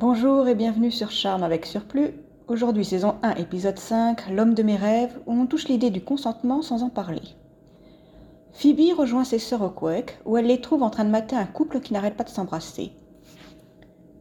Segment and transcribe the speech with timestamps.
[0.00, 2.14] Bonjour et bienvenue sur Charme avec Surplus.
[2.48, 6.62] Aujourd'hui, saison 1, épisode 5, L'homme de mes rêves, où on touche l'idée du consentement
[6.62, 7.20] sans en parler.
[8.54, 11.44] Phoebe rejoint ses sœurs au Quake, où elle les trouve en train de mater un
[11.44, 12.92] couple qui n'arrête pas de s'embrasser.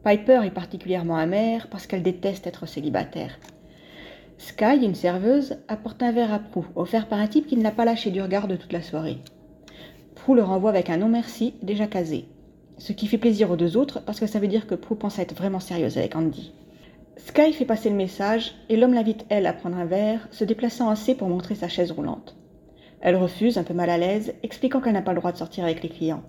[0.03, 3.39] Piper est particulièrement amère parce qu'elle déteste être célibataire.
[4.37, 7.71] Sky, une serveuse, apporte un verre à Prue, offert par un type qui ne l'a
[7.71, 9.19] pas lâché du regard de toute la soirée.
[10.15, 12.27] Prue le renvoie avec un non merci déjà casé
[12.79, 15.19] ce qui fait plaisir aux deux autres parce que ça veut dire que Prue pense
[15.19, 16.53] être vraiment sérieuse avec Andy.
[17.17, 20.89] Sky fait passer le message et l'homme l'invite elle à prendre un verre, se déplaçant
[20.89, 22.37] assez pour montrer sa chaise roulante.
[23.01, 25.65] Elle refuse, un peu mal à l'aise, expliquant qu'elle n'a pas le droit de sortir
[25.65, 26.23] avec les clients.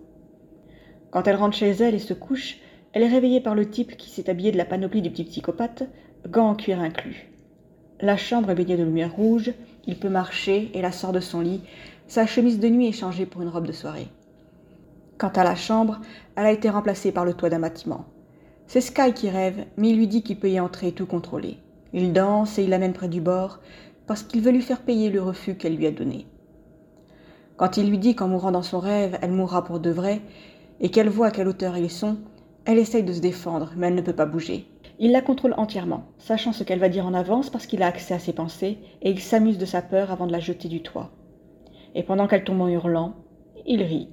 [1.10, 2.58] Quand elle rentre chez elle et se couche,
[2.92, 5.84] elle est réveillée par le type qui s'est habillé de la panoplie du petit psychopathe,
[6.28, 7.30] gants en cuir inclus.
[8.00, 9.52] La chambre est baignée de lumière rouge,
[9.86, 11.60] il peut marcher et la sort de son lit,
[12.08, 14.08] sa chemise de nuit est changée pour une robe de soirée.
[15.20, 16.00] Quant à la chambre,
[16.34, 18.06] elle a été remplacée par le toit d'un bâtiment.
[18.66, 21.58] C'est Sky qui rêve, mais il lui dit qu'il peut y entrer et tout contrôler.
[21.92, 23.60] Il danse et il l'amène près du bord,
[24.06, 26.26] parce qu'il veut lui faire payer le refus qu'elle lui a donné.
[27.58, 30.22] Quand il lui dit qu'en mourant dans son rêve, elle mourra pour de vrai,
[30.80, 32.16] et qu'elle voit à quelle hauteur ils sont,
[32.64, 34.68] elle essaye de se défendre, mais elle ne peut pas bouger.
[34.98, 38.14] Il la contrôle entièrement, sachant ce qu'elle va dire en avance parce qu'il a accès
[38.14, 41.10] à ses pensées, et il s'amuse de sa peur avant de la jeter du toit.
[41.94, 43.16] Et pendant qu'elle tombe en hurlant,
[43.66, 44.08] il rit.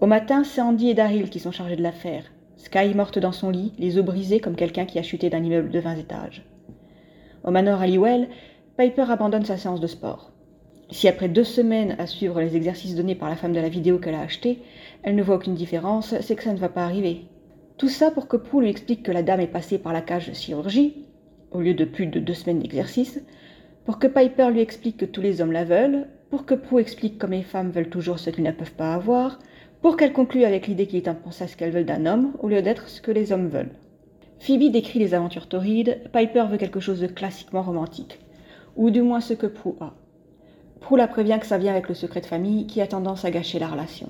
[0.00, 2.22] Au matin, c'est Andy et Daryl qui sont chargés de l'affaire.
[2.56, 5.70] Sky morte dans son lit, les os brisés comme quelqu'un qui a chuté d'un immeuble
[5.70, 6.46] de 20 étages.
[7.42, 8.28] Au manor Halliwell,
[8.76, 10.30] Piper abandonne sa séance de sport.
[10.92, 13.98] Si après deux semaines à suivre les exercices donnés par la femme de la vidéo
[13.98, 14.62] qu'elle a achetée,
[15.02, 17.24] elle ne voit aucune différence, c'est que ça ne va pas arriver.
[17.76, 20.28] Tout ça pour que Prue lui explique que la dame est passée par la cage
[20.28, 21.06] de chirurgie,
[21.50, 23.20] au lieu de plus de deux semaines d'exercice,
[23.84, 27.18] pour que Piper lui explique que tous les hommes la veulent, pour que Prue explique
[27.18, 29.40] comme les femmes veulent toujours ce qu'ils ne peuvent pas avoir,
[29.82, 32.62] pour qu'elle conclue avec l'idée qu'il est important ce qu'elles veulent d'un homme au lieu
[32.62, 33.74] d'être ce que les hommes veulent.
[34.40, 38.20] Phoebe décrit les aventures torrides, Piper veut quelque chose de classiquement romantique,
[38.76, 39.94] ou du moins ce que Prue a.
[40.80, 43.30] Prue la prévient que ça vient avec le secret de famille qui a tendance à
[43.30, 44.08] gâcher la relation.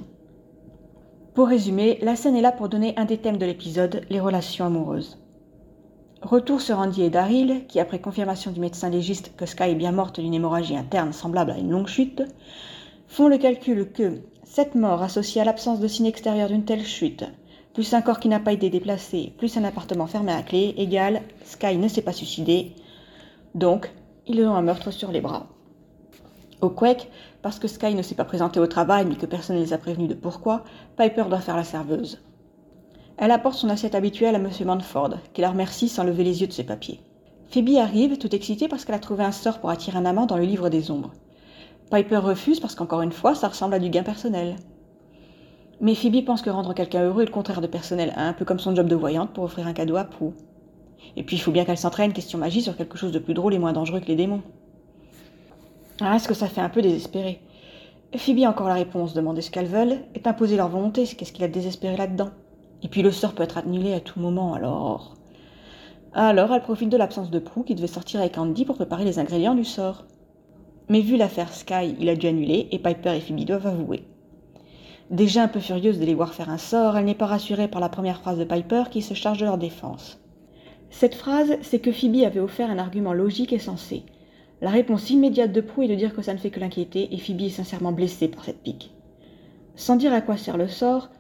[1.35, 4.67] Pour résumer, la scène est là pour donner un des thèmes de l'épisode, les relations
[4.67, 5.19] amoureuses.
[6.21, 9.93] Retour sur Andy et Daryl, qui après confirmation du médecin légiste que Sky est bien
[9.93, 12.23] morte d'une hémorragie interne semblable à une longue chute,
[13.07, 14.19] font le calcul que
[14.51, 17.25] cette mort associée à l'absence de signe extérieur d'une telle chute,
[17.75, 21.21] plus un corps qui n'a pas été déplacé, plus un appartement fermé à clé, égale
[21.45, 22.73] Sky ne s'est pas suicidé.
[23.55, 23.93] Donc,
[24.27, 25.49] ils ont un meurtre sur les bras.
[26.63, 27.11] Au Quake,
[27.43, 29.79] parce que Sky ne s'est pas présenté au travail mais que personne ne les a
[29.79, 30.65] prévenus de pourquoi,
[30.97, 32.23] Piper doit faire la serveuse.
[33.19, 34.51] Elle apporte son assiette habituelle à M.
[34.65, 37.01] Manford, qui la remercie sans lever les yeux de ses papiers.
[37.51, 40.39] Phoebe arrive, tout excitée parce qu'elle a trouvé un sort pour attirer un amant dans
[40.39, 41.13] le livre des ombres.
[41.91, 44.57] Piper refuse parce qu'encore une fois, ça ressemble à du gain personnel.
[45.81, 48.59] Mais Phoebe pense que rendre quelqu'un heureux est le contraire de personnel, un peu comme
[48.59, 50.33] son job de voyante pour offrir un cadeau à Prue.
[51.17, 53.55] Et puis il faut bien qu'elle s'entraîne, question magie, sur quelque chose de plus drôle
[53.55, 54.43] et moins dangereux que les démons.
[56.01, 57.41] Ah, est-ce que ça fait un peu désespéré?
[58.17, 61.45] Phoebe a encore la réponse, demander ce qu'elles veulent, est imposer leur volonté, qu'est-ce qu'il
[61.45, 62.31] a désespéré là-dedans?
[62.83, 65.15] Et puis le sort peut être annulé à tout moment, alors...
[66.13, 69.19] Alors elle profite de l'absence de Prue qui devait sortir avec Andy pour préparer les
[69.19, 70.07] ingrédients du sort.
[70.89, 74.05] Mais vu l'affaire Sky, il a dû annuler et Piper et Phoebe doivent avouer.
[75.11, 77.81] Déjà un peu furieuse de les voir faire un sort, elle n'est pas rassurée par
[77.81, 80.19] la première phrase de Piper qui se charge de leur défense.
[80.91, 84.05] Cette phrase, c'est que Phoebe avait offert un argument logique et sensé.
[84.61, 87.19] La réponse immédiate de Prue est de dire que ça ne fait que l'inquiéter et
[87.19, 88.93] Phoebe est sincèrement blessée par cette pique.
[89.77, 91.11] Sans dire à quoi sert le sort,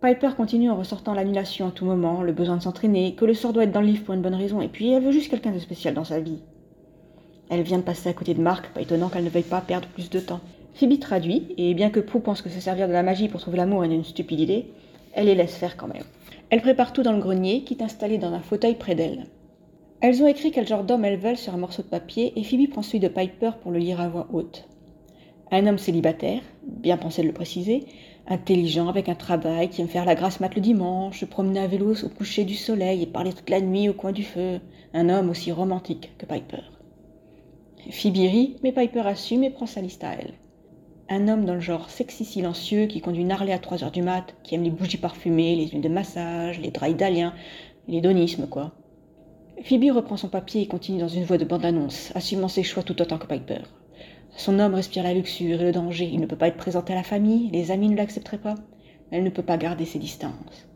[0.00, 3.52] Piper continue en ressortant l'annulation à tout moment, le besoin de s'entraîner, que le sort
[3.52, 5.52] doit être dans le livre pour une bonne raison, et puis elle veut juste quelqu'un
[5.52, 6.42] de spécial dans sa vie.
[7.50, 9.88] Elle vient de passer à côté de Marc, pas étonnant qu'elle ne veuille pas perdre
[9.88, 10.40] plus de temps.
[10.74, 13.58] Phoebe traduit, et bien que Prue pense que se servir de la magie pour trouver
[13.58, 14.72] l'amour est une stupide idée,
[15.12, 16.04] elle les laisse faire quand même.
[16.50, 19.26] Elle prépare tout dans le grenier, qui est installé dans un fauteuil près d'elle.
[20.00, 22.68] Elles ont écrit quel genre d'homme elles veulent sur un morceau de papier, et Phoebe
[22.68, 24.68] prend celui de Piper pour le lire à voix haute.
[25.50, 27.84] Un homme célibataire, bien pensé de le préciser,
[28.26, 31.68] intelligent, avec un travail, qui aime faire la grasse mat le dimanche, se promener à
[31.68, 34.60] vélo au coucher du soleil et parler toute la nuit au coin du feu.
[34.92, 36.73] Un homme aussi romantique que Piper.
[37.90, 40.34] Rit, mais Piper assume et prend sa liste à elle.
[41.08, 44.34] Un homme dans le genre sexy silencieux qui conduit Harley à 3 heures du mat,
[44.42, 47.34] qui aime les bougies parfumées, les huiles de massage, les draps italiens,
[47.88, 48.72] l'hédonisme, quoi.
[49.62, 53.00] Phoebe reprend son papier et continue dans une voix de bande-annonce, assumant ses choix tout
[53.00, 53.62] autant que Piper.
[54.36, 56.10] Son homme respire la luxure et le danger.
[56.12, 58.56] Il ne peut pas être présenté à la famille, les amis ne l'accepteraient pas.
[59.10, 60.68] Elle ne peut pas garder ses distances.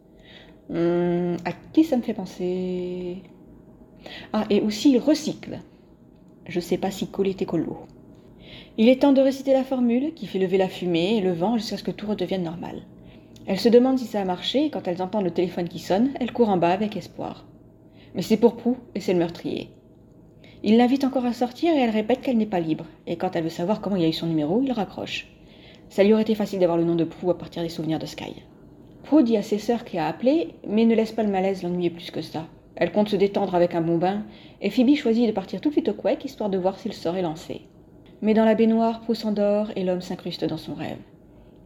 [0.70, 3.22] Hum, à qui ça me fait penser?
[4.32, 5.58] Ah, et aussi il recycle.
[6.48, 7.76] Je sais pas si coller est écolo.
[8.78, 11.58] Il est temps de réciter la formule qui fait lever la fumée et le vent
[11.58, 12.82] jusqu'à ce que tout redevienne normal.
[13.46, 16.10] Elle se demande si ça a marché et quand elles entendent le téléphone qui sonne,
[16.18, 17.44] elles courent en bas avec espoir.
[18.14, 19.68] Mais c'est pour Prou et c'est le meurtrier.
[20.62, 22.86] Il l'invite encore à sortir et elle répète qu'elle n'est pas libre.
[23.06, 25.28] Et quand elle veut savoir comment il a eu son numéro, il raccroche.
[25.90, 28.06] Ça lui aurait été facile d'avoir le nom de Prou à partir des souvenirs de
[28.06, 28.42] Sky.
[29.02, 31.90] Prou dit à ses sœurs qu'il a appelé, mais ne laisse pas le malaise l'ennuyer
[31.90, 32.46] plus que ça.
[32.80, 34.22] Elle compte se détendre avec un bon bain,
[34.60, 37.22] et Phoebe choisit de partir tout de suite au Quake histoire de voir s'il serait
[37.22, 37.62] lancé.
[38.22, 40.98] Mais dans la baignoire, Prou s'endort et l'homme s'incruste dans son rêve.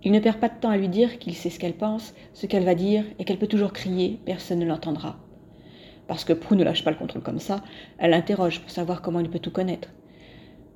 [0.03, 2.47] Il ne perd pas de temps à lui dire qu'il sait ce qu'elle pense, ce
[2.47, 5.17] qu'elle va dire, et qu'elle peut toujours crier, personne ne l'entendra.
[6.09, 7.63] Parce que Prou ne lâche pas le contrôle comme ça,
[7.99, 9.91] elle l'interroge pour savoir comment il peut tout connaître.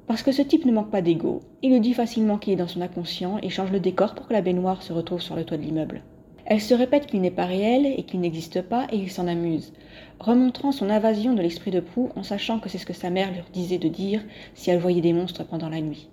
[0.06, 2.68] Parce que ce type ne manque pas d'ego, il lui dit facilement qu'il est dans
[2.68, 5.56] son inconscient et change le décor pour que la baignoire se retrouve sur le toit
[5.56, 6.02] de l'immeuble.
[6.48, 9.72] Elle se répète qu'il n'est pas réel et qu'il n'existe pas et il s'en amuse,
[10.20, 13.32] remontrant son invasion de l'esprit de Prou en sachant que c'est ce que sa mère
[13.32, 14.22] lui disait de dire
[14.54, 16.08] si elle voyait des monstres pendant la nuit.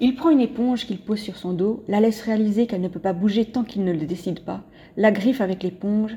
[0.00, 3.00] Il prend une éponge qu'il pose sur son dos, la laisse réaliser qu'elle ne peut
[3.00, 4.62] pas bouger tant qu'il ne le décide pas,
[4.96, 6.16] la griffe avec l'éponge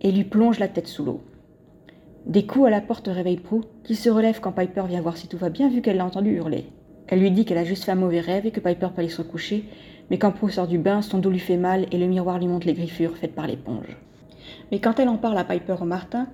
[0.00, 1.20] et lui plonge la tête sous l'eau.
[2.26, 5.26] Des coups à la porte réveillent Prou, qui se relève quand Piper vient voir si
[5.26, 6.66] tout va bien vu qu'elle l'a entendu hurler.
[7.08, 9.08] Elle lui dit qu'elle a juste fait un mauvais rêve et que Piper peut aller
[9.08, 9.64] se recoucher,
[10.12, 12.46] mais quand Prou sort du bain, son dos lui fait mal et le miroir lui
[12.46, 13.96] montre les griffures faites par l'éponge.
[14.70, 16.26] Mais quand elle en parle à Piper au Martin,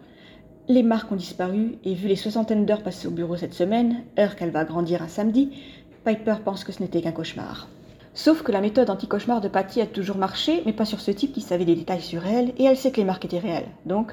[0.66, 4.34] les marques ont disparu et vu les soixantaines d'heures passées au bureau cette semaine, heure
[4.34, 5.52] qu'elle va grandir à samedi,
[6.04, 7.68] Piper pense que ce n'était qu'un cauchemar.
[8.14, 11.32] Sauf que la méthode anti-cauchemar de Patty a toujours marché, mais pas sur ce type
[11.32, 13.68] qui savait des détails sur elle, et elle sait que les marques étaient réelles.
[13.86, 14.12] Donc,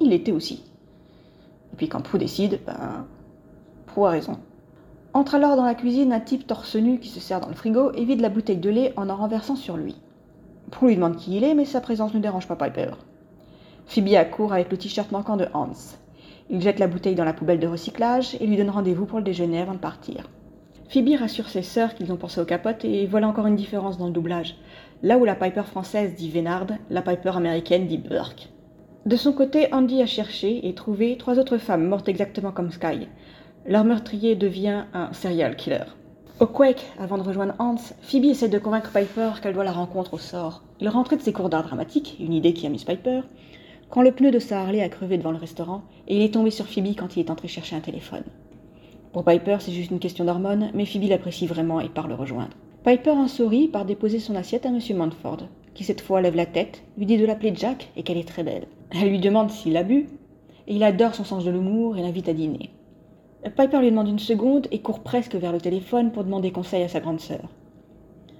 [0.00, 0.64] il l'était aussi.
[1.72, 3.06] Et puis quand Prou décide, ben,
[3.86, 4.40] Prou a raison.
[5.14, 7.92] Entre alors dans la cuisine un type torse nu qui se sert dans le frigo
[7.92, 9.94] et vide la bouteille de lait en en renversant sur lui.
[10.72, 12.90] Prou lui demande qui il est, mais sa présence ne dérange pas Piper.
[13.86, 15.70] Phoebe accourt avec le t-shirt manquant de Hans.
[16.50, 19.24] Il jette la bouteille dans la poubelle de recyclage et lui donne rendez-vous pour le
[19.24, 20.28] déjeuner avant de partir.
[20.88, 24.06] Phoebe rassure ses sœurs qu'ils ont pensé aux capotes et voilà encore une différence dans
[24.06, 24.56] le doublage.
[25.04, 28.48] Là où la Piper française dit Vénard, la Piper américaine dit Burke.
[29.06, 33.06] De son côté, Andy a cherché et trouvé trois autres femmes mortes exactement comme Sky.
[33.66, 35.84] Leur meurtrier devient un serial killer.
[36.38, 40.12] Au Quake, avant de rejoindre Hans, Phoebe essaie de convaincre Piper qu'elle doit la rencontre
[40.12, 40.62] au sort.
[40.80, 43.22] Il rentrait de ses cours d'art dramatique, une idée qui amuse Piper,
[43.88, 46.50] quand le pneu de sa Harley a crevé devant le restaurant et il est tombé
[46.50, 48.24] sur Phoebe quand il est entré chercher un téléphone.
[49.14, 52.52] Pour Piper, c'est juste une question d'hormones, mais Phoebe l'apprécie vraiment et part le rejoindre.
[52.84, 54.80] Piper en sourit par déposer son assiette à M.
[54.94, 58.28] Manford, qui cette fois lève la tête, lui dit de l'appeler Jack et qu'elle est
[58.28, 58.66] très belle.
[58.90, 60.08] Elle lui demande s'il a bu,
[60.66, 62.68] et il adore son sens de l'humour et l'invite à dîner.
[63.50, 66.88] Piper lui demande une seconde et court presque vers le téléphone pour demander conseil à
[66.88, 67.50] sa grande sœur.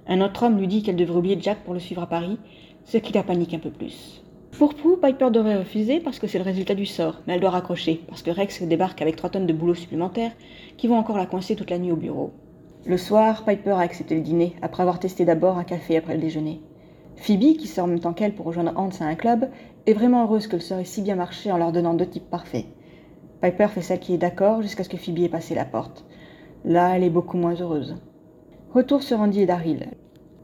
[0.07, 2.39] Un autre homme lui dit qu'elle devrait oublier Jack pour le suivre à Paris,
[2.85, 4.23] ce qui la panique un peu plus.
[4.57, 7.51] Pour Prou, Piper devrait refuser parce que c'est le résultat du sort, mais elle doit
[7.51, 10.31] raccrocher parce que Rex débarque avec trois tonnes de boulot supplémentaires
[10.77, 12.31] qui vont encore la coincer toute la nuit au bureau.
[12.85, 16.21] Le soir, Piper a accepté le dîner après avoir testé d'abord un café après le
[16.21, 16.61] déjeuner.
[17.17, 19.49] Phoebe, qui sort en même temps qu'elle pour rejoindre Hans à un club,
[19.85, 22.29] est vraiment heureuse que le sort ait si bien marché en leur donnant deux types
[22.29, 22.65] parfaits.
[23.45, 26.03] Piper fait celle qui est d'accord jusqu'à ce que Phoebe ait passé la porte.
[26.63, 27.95] Là, elle est beaucoup moins heureuse.
[28.73, 29.89] Retour sur Andy et Daryl.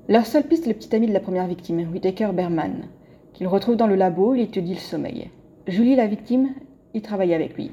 [0.07, 2.83] Leur seule piste est le petit ami de la première victime, Whitaker Berman,
[3.33, 5.31] qu'il retrouve dans le labo, il étudie le sommeil.
[5.65, 6.49] Julie, la victime,
[6.93, 7.71] y travaille avec lui.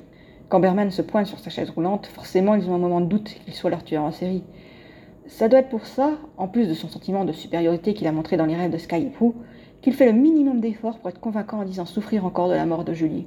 [0.48, 3.28] Quand Berman se pointe sur sa chaise roulante, forcément ils ont un moment de doute
[3.44, 4.44] qu'il soit leur tueur en série.
[5.26, 8.38] Ça doit être pour ça, en plus de son sentiment de supériorité qu'il a montré
[8.38, 9.12] dans les rêves de Sky et
[9.82, 12.84] qu'il fait le minimum d'efforts pour être convaincant en disant souffrir encore de la mort
[12.84, 13.26] de Julie.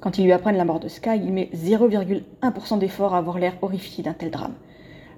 [0.00, 3.56] Quand ils lui apprennent la mort de Sky, il met 0,1% d'effort à avoir l'air
[3.60, 4.54] horrifié d'un tel drame.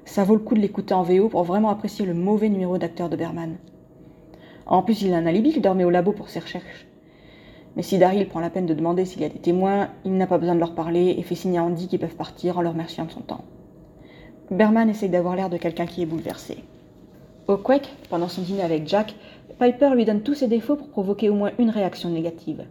[0.04, 3.08] Ça vaut le coup de l'écouter en VO pour vraiment apprécier le mauvais numéro d'acteur
[3.08, 3.58] de Berman.
[4.66, 6.86] En plus, il a un alibi qu'il dormait au labo pour ses recherches.
[7.76, 10.26] Mais si Daryl prend la peine de demander s'il y a des témoins, il n'a
[10.26, 12.72] pas besoin de leur parler et fait signe à Andy qu'ils peuvent partir en leur
[12.72, 13.44] remerciant de son temps.
[14.50, 16.58] Berman essaye d'avoir l'air de quelqu'un qui est bouleversé.
[17.46, 19.14] Au Quake, pendant son dîner avec Jack,
[19.60, 22.64] Piper lui donne tous ses défauts pour provoquer au moins une réaction négative.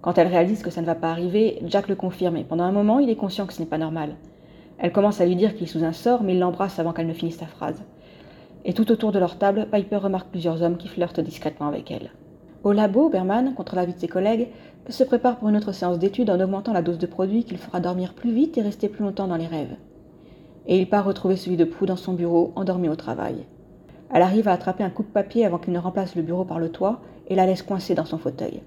[0.00, 2.72] Quand elle réalise que ça ne va pas arriver, Jack le confirme et pendant un
[2.72, 4.16] moment, il est conscient que ce n'est pas normal.
[4.78, 7.06] Elle commence à lui dire qu'il est sous un sort, mais il l'embrasse avant qu'elle
[7.06, 7.82] ne finisse sa phrase.
[8.64, 12.10] Et tout autour de leur table, Piper remarque plusieurs hommes qui flirtent discrètement avec elle.
[12.64, 14.48] Au labo, Berman, contre l'avis de ses collègues,
[14.88, 17.80] se prépare pour une autre séance d'études en augmentant la dose de produit qu'il fera
[17.80, 19.76] dormir plus vite et rester plus longtemps dans les rêves
[20.68, 23.46] et il part retrouver celui de Prou dans son bureau, endormi au travail.
[24.12, 26.60] Elle arrive à attraper un coup de papier avant qu'il ne remplace le bureau par
[26.60, 28.62] le toit et la laisse coincée dans son fauteuil.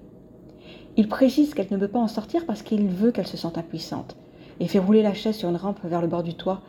[0.96, 4.16] Il précise qu'elle ne peut pas en sortir parce qu'il veut qu'elle se sente impuissante
[4.60, 6.60] et fait rouler la chaise sur une rampe vers le bord du toit,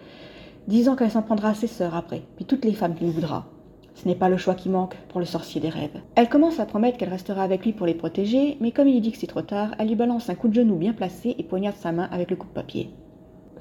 [0.67, 3.45] disant qu'elle s'en prendra à ses sœurs après, puis toutes les femmes qu'il voudra.
[3.95, 6.01] Ce n'est pas le choix qui manque pour le sorcier des rêves.
[6.15, 9.11] Elle commence à promettre qu'elle restera avec lui pour les protéger, mais comme il dit
[9.11, 11.75] que c'est trop tard, elle lui balance un coup de genou bien placé et poignarde
[11.75, 12.89] sa main avec le coup de papier.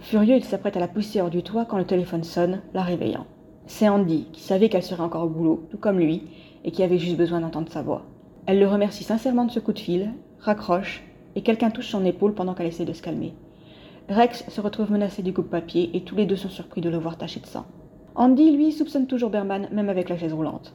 [0.01, 3.27] Furieux, il s'apprête à la pousser hors du toit quand le téléphone sonne, la réveillant.
[3.67, 6.29] C'est Andy, qui savait qu'elle serait encore au boulot, tout comme lui,
[6.65, 8.03] et qui avait juste besoin d'entendre sa voix.
[8.47, 11.05] Elle le remercie sincèrement de ce coup de fil, raccroche
[11.37, 13.33] et quelqu'un touche son épaule pendant qu'elle essaie de se calmer.
[14.09, 17.17] Rex se retrouve menacé du coupe-papier et tous les deux sont surpris de le voir
[17.17, 17.65] taché de sang.
[18.17, 20.75] Andy, lui, soupçonne toujours Berman, même avec la chaise roulante.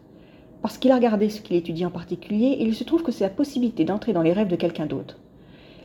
[0.62, 3.30] Parce qu'il a regardé ce qu'il étudie en particulier, il se trouve que c'est la
[3.30, 5.20] possibilité d'entrer dans les rêves de quelqu'un d'autre.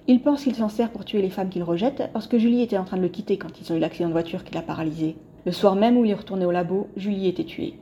[0.07, 2.79] Il pense qu'il s'en sert pour tuer les femmes qu'il rejette, parce que Julie était
[2.79, 5.17] en train de le quitter quand ils ont eu l'accident de voiture qui l'a paralysé.
[5.45, 7.75] Le soir même où il est retourné au labo, Julie était tuée.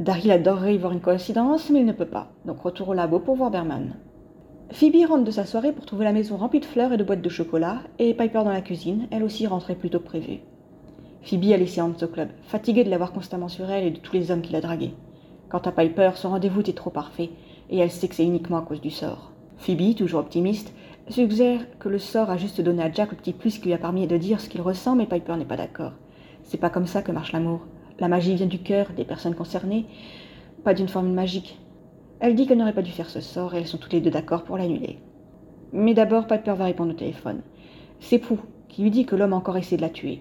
[0.00, 3.20] Daryl adorerait y voir une coïncidence, mais il ne peut pas, donc retour au labo
[3.20, 3.94] pour voir Berman.
[4.72, 7.22] Phoebe rentre de sa soirée pour trouver la maison remplie de fleurs et de boîtes
[7.22, 10.38] de chocolat, et Piper dans la cuisine, elle aussi rentrait plus tôt que prévu.
[11.22, 14.14] Phoebe a laissé Hans au club, fatiguée de l'avoir constamment sur elle et de tous
[14.14, 14.94] les hommes qu'il a dragués.
[15.48, 17.30] Quant à Piper, son rendez-vous était trop parfait,
[17.68, 19.32] et elle sait que c'est uniquement à cause du sort.
[19.58, 20.72] Phoebe, toujours optimiste,
[21.08, 23.78] suggère que le sort a juste donné à Jack le petit plus qui lui a
[23.78, 25.92] permis de dire ce qu'il ressent, mais Piper n'est pas d'accord.
[26.44, 27.66] C'est pas comme ça que marche l'amour.
[27.98, 29.86] La magie vient du cœur des personnes concernées,
[30.62, 31.59] pas d'une formule magique.
[32.20, 34.10] Elle dit qu'elle n'aurait pas dû faire ce sort et elles sont toutes les deux
[34.10, 34.98] d'accord pour l'annuler.
[35.72, 37.40] Mais d'abord, Piper va répondre au téléphone.
[37.98, 38.36] C'est Prue
[38.68, 40.20] qui lui dit que l'homme a encore essayé de la tuer.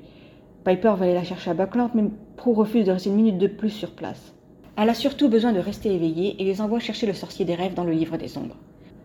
[0.64, 2.06] Piper va aller la chercher à Buckland, mais
[2.38, 4.34] Prue refuse de rester une minute de plus sur place.
[4.78, 7.74] Elle a surtout besoin de rester éveillée et les envoie chercher le sorcier des rêves
[7.74, 8.56] dans le livre des ombres.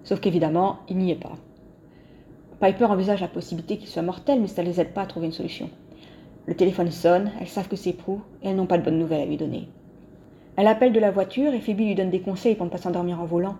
[0.05, 1.37] Sauf qu'évidemment, il n'y est pas.
[2.61, 5.27] Piper envisage la possibilité qu'il soit mortel, mais ça ne les aide pas à trouver
[5.27, 5.69] une solution.
[6.47, 9.23] Le téléphone sonne, elles savent que c'est Prue et elles n'ont pas de bonnes nouvelles
[9.23, 9.69] à lui donner.
[10.57, 13.21] Elle appelle de la voiture et Phoebe lui donne des conseils pour ne pas s'endormir
[13.21, 13.57] en volant,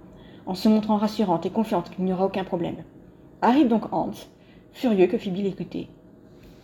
[0.47, 2.77] en se montrant rassurante et confiante qu'il n'y aura aucun problème.
[3.43, 4.13] Arrive donc Hans,
[4.73, 5.89] furieux que Phoebe l'écoutait.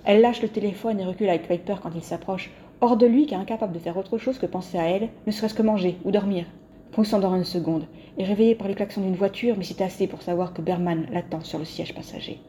[0.05, 3.35] Elle lâche le téléphone et recule avec Piper quand il s'approche, hors de lui est
[3.35, 6.47] incapable de faire autre chose que penser à elle, ne serait-ce que manger ou dormir.
[6.93, 7.87] Prue s'endort une seconde,
[8.19, 11.41] est réveillée par les klaxons d'une voiture, mais c'est assez pour savoir que Berman l'attend
[11.41, 12.41] sur le siège passager.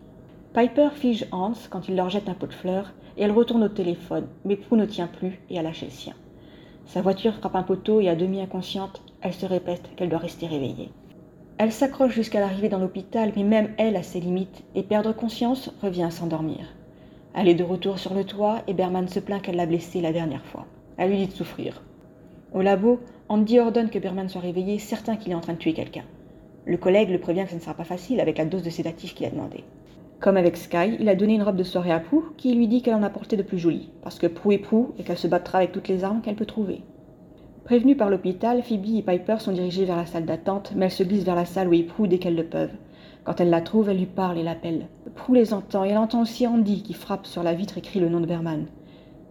[0.54, 3.70] Piper fige Hans quand il leur jette un pot de fleurs, et elle retourne au
[3.70, 6.14] téléphone, mais Prue ne tient plus et a lâché le sien.
[6.86, 10.48] Sa voiture frappe un poteau et à demi inconsciente, elle se répète qu'elle doit rester
[10.48, 10.90] réveillée.
[11.58, 15.72] Elle s'accroche jusqu'à l'arrivée dans l'hôpital, mais même elle a ses limites, et perdre conscience
[15.82, 16.66] revient à s'endormir.
[17.34, 20.12] Elle est de retour sur le toit, et Berman se plaint qu'elle l'a blessée la
[20.12, 20.66] dernière fois.
[20.98, 21.84] Elle lui dit de souffrir.
[22.54, 25.74] Au labo, Andy ordonne que Berman soit réveillé, certain qu'il est en train de tuer
[25.74, 26.04] quelqu'un.
[26.66, 29.16] Le collègue le prévient que ce ne sera pas facile avec la dose de sédatif
[29.16, 29.64] qu'il a demandé.
[30.22, 32.84] Comme avec Sky, il a donné une robe de soirée à Prue qui lui dit
[32.84, 35.28] qu'elle en a porté de plus jolie, parce que Prue est Prue et qu'elle se
[35.28, 36.84] battra avec toutes les armes qu'elle peut trouver.
[37.64, 41.02] Prévenue par l'hôpital, Phoebe et Piper sont dirigées vers la salle d'attente, mais elles se
[41.02, 42.76] glissent vers la salle où est Prue dès qu'elles le peuvent.
[43.24, 44.90] Quand elle la trouve, elle lui parle et l'appelle.
[45.16, 48.00] Prue les entend et elle entend aussi Andy qui frappe sur la vitre et crie
[48.00, 48.68] le nom de Berman.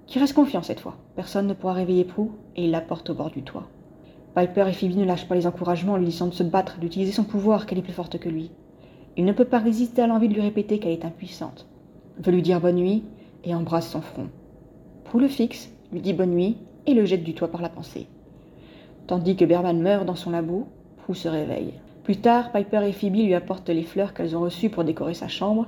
[0.08, 0.96] Qui reste confiant cette fois.
[1.14, 3.68] Personne ne pourra réveiller Prue et il la porte au bord du toit.
[4.34, 7.12] Piper et Phoebe ne lâchent pas les encouragements en lui disant de se battre, d'utiliser
[7.12, 8.50] son pouvoir, qu'elle est plus forte que lui.
[9.20, 11.66] Il ne peut pas résister à l'envie de lui répéter qu'elle est impuissante.
[12.20, 13.04] Veut lui dire bonne nuit
[13.44, 14.28] et embrasse son front.
[15.04, 18.06] Prou le fixe, lui dit bonne nuit et le jette du toit par la pensée.
[19.06, 21.74] Tandis que Berman meurt dans son labo, Prou se réveille.
[22.02, 25.28] Plus tard, Piper et Phoebe lui apportent les fleurs qu'elles ont reçues pour décorer sa
[25.28, 25.66] chambre,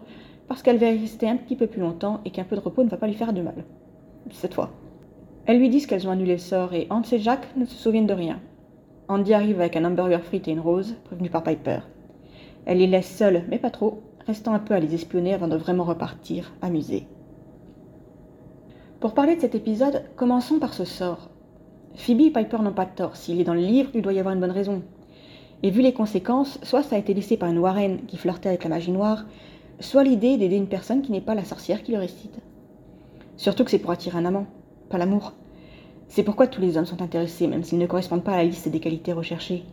[0.49, 2.85] parce qu'elle va y rester un petit peu plus longtemps et qu'un peu de repos
[2.85, 3.67] ne va pas lui faire de mal.
[4.31, 4.71] Cette fois.
[5.45, 8.07] Elles lui disent qu'elles ont annulé le sort et Hans et Jack ne se souviennent
[8.07, 8.41] de rien.
[9.09, 11.81] Andy arrive avec un hamburger frit et une rose, prévenu par Piper.
[12.65, 15.57] Elle les laisse seules, mais pas trop, restant un peu à les espionner avant de
[15.57, 17.07] vraiment repartir, amusée.
[19.01, 21.31] Pour parler de cet épisode, commençons par ce sort.
[21.97, 23.17] Phoebe et Piper n'ont pas de tort.
[23.17, 24.83] S'il est dans le livre, il doit y avoir une bonne raison.
[25.65, 28.65] Et vu les conséquences, soit ça a été laissé par une Warren qui flirtait avec
[28.65, 29.25] la magie noire,
[29.81, 32.39] soit l'idée d'aider une personne qui n'est pas la sorcière qui le récite.
[33.37, 34.47] Surtout que c'est pour attirer un amant,
[34.89, 35.33] pas l'amour.
[36.07, 38.69] C'est pourquoi tous les hommes sont intéressés, même s'ils ne correspondent pas à la liste
[38.69, 39.65] des qualités recherchées.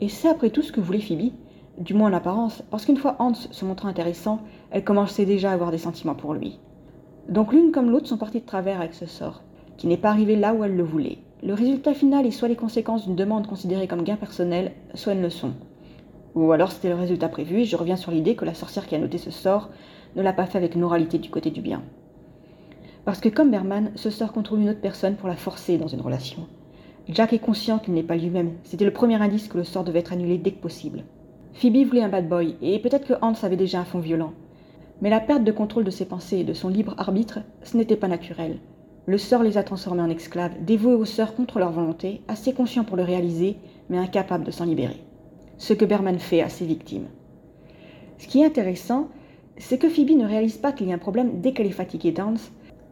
[0.00, 1.32] Et c'est après tout ce que voulait Phoebe
[1.78, 4.40] du moins en apparence, parce qu'une fois Hans se montrant intéressant,
[4.70, 6.58] elle commençait déjà à avoir des sentiments pour lui.
[7.28, 9.42] Donc l'une comme l'autre sont parties de travers avec ce sort,
[9.76, 11.18] qui n'est pas arrivé là où elle le voulait.
[11.42, 15.22] Le résultat final est soit les conséquences d'une demande considérée comme gain personnel, soit une
[15.22, 15.52] leçon.
[16.34, 18.94] Ou alors c'était le résultat prévu, et je reviens sur l'idée que la sorcière qui
[18.94, 19.70] a noté ce sort
[20.16, 21.82] ne l'a pas fait avec moralité du côté du bien.
[23.04, 26.00] Parce que comme Berman, ce sort contrôle une autre personne pour la forcer dans une
[26.00, 26.46] relation.
[27.08, 29.98] Jack est conscient qu'il n'est pas lui-même, c'était le premier indice que le sort devait
[29.98, 31.04] être annulé dès que possible.
[31.54, 34.32] Phoebe voulait un bad boy, et peut-être que Hans avait déjà un fond violent.
[35.00, 37.96] Mais la perte de contrôle de ses pensées et de son libre arbitre, ce n'était
[37.96, 38.58] pas naturel.
[39.06, 42.82] Le sort les a transformés en esclaves, dévoués aux sœurs contre leur volonté, assez conscients
[42.82, 43.56] pour le réaliser,
[43.88, 45.04] mais incapables de s'en libérer.
[45.58, 47.06] Ce que Berman fait à ses victimes.
[48.18, 49.08] Ce qui est intéressant,
[49.56, 52.10] c'est que Phoebe ne réalise pas qu'il y a un problème dès qu'elle est fatiguée
[52.12, 52.34] d'Hans,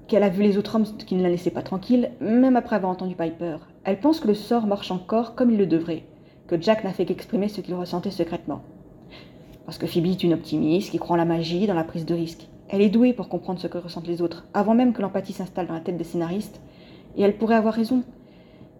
[0.06, 2.92] qu'elle a vu les autres hommes qui ne la laissaient pas tranquille, même après avoir
[2.92, 3.56] entendu Piper.
[3.82, 6.04] Elle pense que le sort marche encore comme il le devrait,
[6.60, 8.62] Jack n'a fait qu'exprimer ce qu'il ressentait secrètement.
[9.64, 12.14] Parce que Phoebe est une optimiste qui croit en la magie, dans la prise de
[12.14, 12.48] risque.
[12.68, 15.66] Elle est douée pour comprendre ce que ressentent les autres, avant même que l'empathie s'installe
[15.66, 16.60] dans la tête des scénaristes,
[17.16, 18.02] et elle pourrait avoir raison.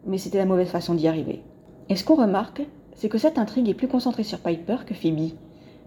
[0.06, 1.42] Mais c'était la mauvaise façon d'y arriver.
[1.88, 2.62] Et ce qu'on remarque,
[2.94, 5.32] c'est que cette intrigue est plus concentrée sur Piper que Phoebe.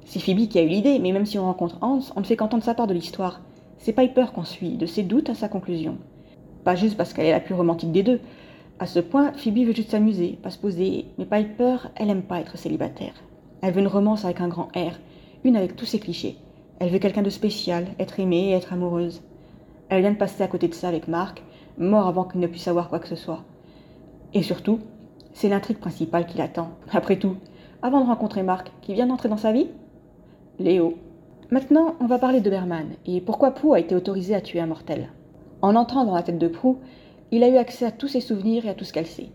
[0.06, 2.36] C'est Phoebe qui a eu l'idée, mais même si on rencontre Hans, on ne fait
[2.36, 3.42] qu'entendre sa part de l'histoire.
[3.80, 5.98] C'est Piper qu'on suit, de ses doutes à sa conclusion.
[6.64, 8.20] Pas juste parce qu'elle est la plus romantique des deux.
[8.78, 12.42] À ce point, Phoebe veut juste s'amuser, pas se poser, mais Piper, elle aime pas
[12.42, 13.14] être célibataire.
[13.62, 15.00] Elle veut une romance avec un grand R,
[15.46, 16.36] une avec tous ses clichés.
[16.80, 19.22] Elle veut quelqu'un de spécial, être aimée et être amoureuse.
[19.88, 21.42] Elle vient de passer à côté de ça avec Marc,
[21.78, 23.44] mort avant qu'il ne puisse savoir quoi que ce soit.
[24.34, 24.80] Et surtout,
[25.32, 26.72] c'est l'intrigue principale qui l'attend.
[26.92, 27.38] Après tout,
[27.82, 29.68] avant de rencontrer Marc, qui vient d'entrer dans sa vie
[30.60, 30.96] Léo.
[31.50, 34.68] Maintenant, on va parler de Berman et pourquoi Prou a été autorisé à tuer un
[34.68, 35.12] mortel.
[35.62, 36.80] En entrant dans la tête de Prou,
[37.36, 39.28] il a eu accès à tous ses souvenirs et à tout ce qu'elle sait.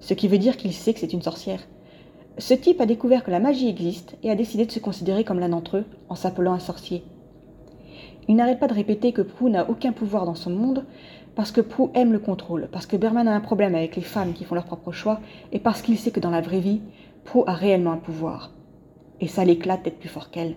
[0.00, 1.60] Ce qui veut dire qu'il sait que c'est une sorcière.
[2.36, 5.40] Ce type a découvert que la magie existe et a décidé de se considérer comme
[5.40, 7.04] l'un d'entre eux en s'appelant un sorcier.
[8.28, 10.84] Il n'arrête pas de répéter que Prou n'a aucun pouvoir dans son monde
[11.36, 14.34] parce que Prou aime le contrôle, parce que Berman a un problème avec les femmes
[14.34, 15.18] qui font leur propre choix
[15.50, 16.82] et parce qu'il sait que dans la vraie vie,
[17.24, 18.52] Prou a réellement un pouvoir.
[19.22, 20.56] Et ça l'éclate d'être plus fort qu'elle.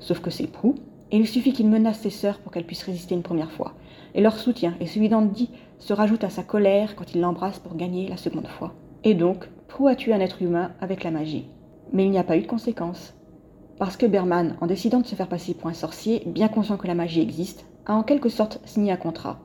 [0.00, 0.74] Sauf que c'est Prou,
[1.12, 3.74] et il suffit qu'il menace ses sœurs pour qu'elles puissent résister une première fois.
[4.14, 7.74] Et leur soutien et celui d'Andy se rajoutent à sa colère quand il l'embrasse pour
[7.74, 8.74] gagner la seconde fois.
[9.02, 11.46] Et donc, Prou a tué un être humain avec la magie?
[11.92, 13.14] Mais il n'y a pas eu de conséquences.
[13.78, 16.86] Parce que Berman, en décidant de se faire passer pour un sorcier, bien conscient que
[16.86, 19.40] la magie existe, a en quelque sorte signé un contrat.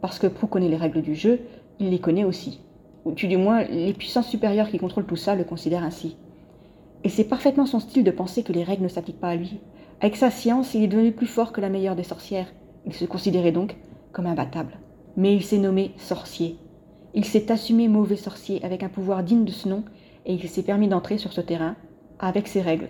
[0.00, 1.40] Parce que Prou connaît les règles du jeu,
[1.78, 2.60] il les connaît aussi.
[3.04, 6.16] Ou du moins, les puissances supérieures qui contrôlent tout ça le considèrent ainsi.
[7.04, 9.60] Et c'est parfaitement son style de penser que les règles ne s'appliquent pas à lui.
[10.00, 12.52] Avec sa science, il est devenu plus fort que la meilleure des sorcières.
[12.84, 13.76] Il se considérait donc
[14.12, 14.78] comme imbattable.
[15.18, 16.56] Mais il s'est nommé sorcier.
[17.12, 19.84] Il s'est assumé mauvais sorcier avec un pouvoir digne de ce nom
[20.24, 21.76] et il s'est permis d'entrer sur ce terrain
[22.18, 22.88] avec ses règles.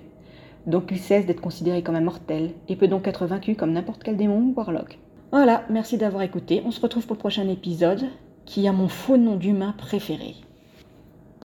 [0.66, 4.04] Donc il cesse d'être considéré comme un mortel et peut donc être vaincu comme n'importe
[4.04, 4.98] quel démon ou warlock.
[5.32, 6.62] Voilà, merci d'avoir écouté.
[6.64, 8.04] On se retrouve pour le prochain épisode
[8.44, 10.34] qui a mon faux nom d'humain préféré.